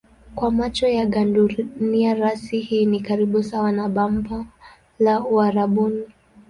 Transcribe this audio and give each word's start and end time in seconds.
Kwa 0.35 0.51
macho 0.51 0.87
ya 0.87 1.05
gandunia 1.05 2.13
rasi 2.13 2.59
hii 2.59 2.85
ni 2.85 2.99
karibu 2.99 3.43
sawa 3.43 3.71
na 3.71 3.89
bamba 3.89 4.45
la 4.99 5.19
Uarabuni. 5.25 6.03